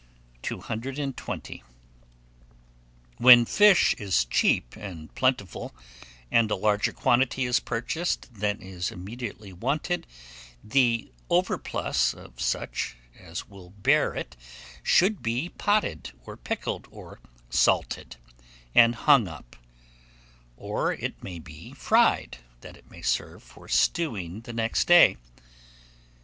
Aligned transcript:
220. 0.41 1.61
WHEN 3.17 3.45
FISH 3.45 3.93
IS 3.99 4.25
CHEAP 4.25 4.75
AND 4.75 5.13
PLENTIFUL, 5.13 5.75
and 6.31 6.49
a 6.49 6.55
larger 6.55 6.91
quantity 6.91 7.45
is 7.45 7.59
purchased 7.59 8.33
than 8.33 8.59
is 8.63 8.89
immediately 8.89 9.53
wanted, 9.53 10.07
the 10.63 11.11
overplus 11.29 12.15
of 12.15 12.41
such 12.41 12.95
as 13.19 13.47
will 13.47 13.69
bear 13.69 14.15
it 14.15 14.35
should 14.81 15.21
be 15.21 15.49
potted, 15.49 16.13
or 16.25 16.35
pickled, 16.35 16.87
or 16.89 17.19
salted, 17.51 18.15
and 18.73 18.95
hung 19.05 19.27
up; 19.27 19.55
or 20.57 20.93
it 20.93 21.21
may 21.21 21.37
be 21.37 21.73
fried, 21.75 22.39
that 22.61 22.75
it 22.75 22.89
may 22.89 23.03
serve 23.03 23.43
for 23.43 23.67
stewing 23.67 24.41
the 24.41 24.53
next 24.53 24.85
day. 24.87 25.17